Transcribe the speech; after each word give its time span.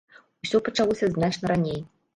Усё 0.47 0.61
пачалося 0.69 1.13
значна 1.19 1.55
раней. 1.57 1.81